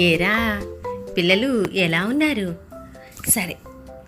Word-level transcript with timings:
ఏరా 0.00 0.62
పిల్లలు 1.16 1.64
ఎలా 1.72 2.04
ఉన్నారు? 2.04 2.56
సరే 3.30 3.56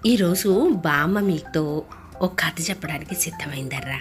ఈరోజు 0.07 0.69
బామ్మ 0.85 1.21
మీతో 1.21 1.83
ఒక 2.21 2.35
కథ 2.41 2.71
చెప్పడానికి 2.71 3.15
సిద్ధమైందర్రా. 3.15 4.01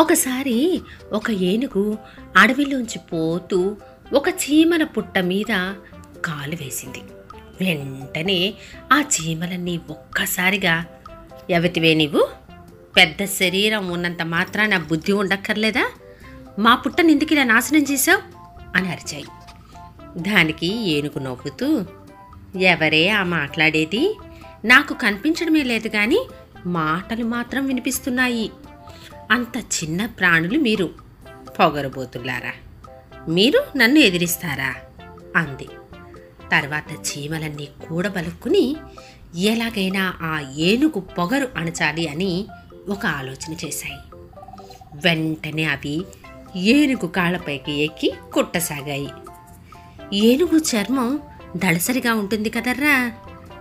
ఒకసారి 0.00 0.82
ఒక 1.12 1.30
ఏనుగు 1.30 1.98
అడవిలోంచి 2.36 2.98
పోతూ 2.98 3.76
ఒక 4.12 4.28
చీమల 4.28 4.84
పుట్ట 4.84 5.18
మీద 5.18 5.74
కాలు 6.24 6.54
వేసింది. 6.54 6.98
వెంటనే 7.60 8.54
ఆ 8.92 9.00
చీమలన్నీ 9.00 9.80
ఒక్కసారిగా 9.90 10.84
ఎవతివే 11.50 11.94
నీవు? 11.94 12.28
పెద్ద 12.96 13.24
శరీరం 13.24 13.88
ఉన్నంత 13.90 14.22
మాత్రాన 14.22 14.78
బుద్ధి 14.78 15.12
ఉండక్కర్లేదా? 15.12 15.90
మా 16.58 16.74
పుట్టని 16.74 17.12
ఎందుకు 17.12 17.32
ఇలా 17.32 17.44
నాశనం 17.44 17.82
చేశావు? 17.82 18.22
అని 18.76 18.88
అరిచాయి. 18.88 19.24
దానికి 20.16 20.90
ఏనుగు 20.90 21.18
నవ్వుతూ 21.18 21.84
ఎవరే 22.58 23.08
ఆ 23.08 23.22
మాట్లాడేది? 23.22 24.18
నాకు 24.64 24.94
కనిపించడమే 24.94 25.62
లేదు 25.62 25.88
కానీ 25.88 26.28
మాటలు 26.66 27.24
మాత్రం 27.24 27.66
వినిపిస్తున్నాయి. 27.66 28.50
అంత 29.30 29.56
చిన్న 29.56 30.06
ప్రాణులు 30.06 30.58
మీరు 30.58 30.94
పొగరబోతులారా 31.60 32.52
మీరు 33.28 33.64
నన్ను 33.76 33.98
ఎదిరిస్తారా? 33.98 34.74
అంది. 35.36 35.68
తర్వాత 36.52 36.92
చీమలన్నీ 36.92 37.68
కూడబలుక్కుని 37.88 38.76
ఎలాగైనా 39.36 40.14
ఆ 40.22 40.54
ఏనుగు 40.56 41.00
పొగరు 41.00 41.48
అణచాలి 41.56 42.08
అని 42.08 42.46
ఒక 42.88 43.06
ఆలోచన 43.06 43.56
చేశాయి. 43.64 43.98
వెంటనే 44.94 45.64
అవి 45.64 46.04
ఏనుగు 46.56 47.06
కాళ్ళపైకి 47.06 47.72
ఎక్కి 47.72 48.14
కుట్టసాగాయి. 48.32 49.08
ఏనుగు 50.14 50.58
చర్మం 50.58 51.20
దళసరిగా 51.56 52.14
ఉంటుంది 52.14 52.50
కదర్రా. 52.50 53.12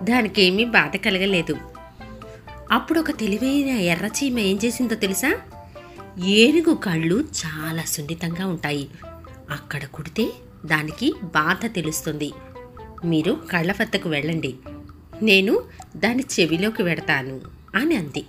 దానికేమీ 0.03 0.65
బాధ 0.65 0.95
కలగలేదు. 0.95 1.57
అప్పుడు 2.71 2.99
ఒక 2.99 3.11
తెలివైన 3.11 3.67
ఎర్రచీమ 3.67 4.39
ఏం 4.39 4.59
చేసిందో 4.65 4.95
తెలుసా? 4.95 5.37
ఏనుగు 6.25 6.75
కళ్ళు 6.75 7.25
చాలా 7.45 7.83
సున్నితంగా 7.83 8.47
ఉంటాయి. 8.47 8.89
అక్కడ 9.49 9.85
కుడితే 9.85 10.31
దానికి 10.65 11.13
బాధ 11.23 11.65
తెలుస్తుంది. 11.65 12.31
మీరు 13.05 13.41
కళ్ళ 13.51 13.71
వద్దకు 13.71 14.09
వెళ్ళండి. 14.09 14.55
నేను 15.21 15.63
దాని 15.97 16.23
చెవిలోకి 16.39 16.83
వెడతాను 16.83 17.41
అని 17.75 17.95
అంది. 17.95 18.25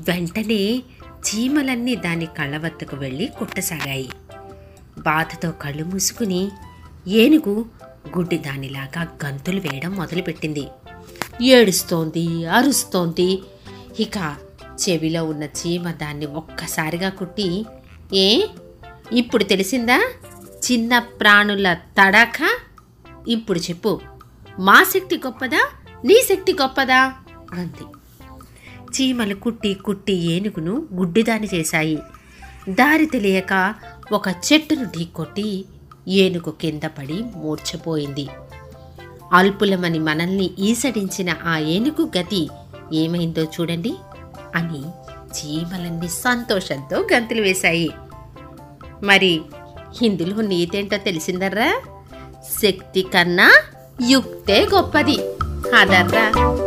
వెంటనే 0.00 0.82
చీమలన్నీ 1.08 1.96
దాని 1.96 2.26
కళ్ళ 2.26 2.58
వద్దకు 2.58 2.96
వెళ్ళి 2.96 3.28
కుట్టసాగాయి. 3.38 4.10
బాధతో 4.98 5.50
కళ్ళు 5.50 5.84
మూసుకుని 5.84 6.50
ఏనుగు 7.08 7.64
గుడ్డి 8.16 8.38
దానిలాగా 8.38 9.08
గంతులు 9.26 9.60
వేయడం 9.60 9.92
మొదలుపెట్టింది. 9.92 10.68
ఏడుస్తోంది 11.42 12.46
అరుస్తోంది. 12.46 13.42
ఇక 14.00 14.36
చెవిలో 14.88 15.24
ఉన్న 15.24 15.44
చీమ 15.44 15.90
దాన్ని 15.90 16.26
ఒక్కసారిగా 16.26 17.08
కుట్టి 17.08 17.66
ఏ? 18.12 18.46
ఇప్పుడు 19.12 19.44
తెలిసిందా? 19.44 20.12
చిన్న 20.72 20.98
ప్రాణుల 20.98 21.74
తడక? 21.74 22.58
ఇప్పుడు 23.28 23.58
చెప్పు. 23.58 24.00
మా 24.58 24.82
శక్తి 24.82 25.16
గొప్పదా? 25.16 25.68
నీ 26.04 26.14
శక్తి 26.14 26.52
గొప్పదా? 26.52 27.14
అంది. 27.52 27.84
చీమలు 28.80 29.34
కుట్టి 29.34 29.74
కుట్టి 29.74 30.12
ఏనుగును 30.12 30.88
గుడ్డిదాని 30.94 31.48
చేశాయి. 31.54 31.98
దారి 32.68 33.06
తెలియక 33.06 33.74
ఒక 34.12 34.28
చెట్టును 34.28 34.84
ఢీకొట్టి 34.84 35.64
ఏనుగు 36.08 36.50
కింద 36.50 36.86
పడి 36.86 37.24
మూర్ఛపోయింది. 37.36 38.28
అల్పులమని 39.32 39.98
మనల్ని 39.98 40.50
ఈసడించిన 40.58 41.34
ఆ 41.44 41.58
ఏనుగు 41.58 42.10
గతి 42.18 42.48
ఏమైందో 42.92 43.42
చూడండి 43.42 43.94
అని 44.54 44.82
చీమలన్నీ 45.34 46.08
సంతోషంతో 46.08 47.06
గంతులు 47.14 47.40
వేశాయి. 47.40 47.90
మరి 49.02 49.40
ఇందులో 50.02 50.40
నీతేంటో 50.40 50.96
తెలిసిందర్రా? 50.96 51.82
శక్తి 52.62 53.02
కన్నా 53.02 53.50
యుక్తే 54.08 54.66
గొప్పది. 54.74 55.18
అదర్రా. 55.76 56.63